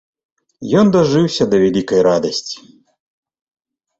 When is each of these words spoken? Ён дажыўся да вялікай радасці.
Ён 0.79 0.85
дажыўся 0.95 1.43
да 1.51 1.59
вялікай 1.65 1.99
радасці. 2.09 2.57